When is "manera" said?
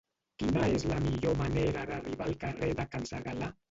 1.43-1.87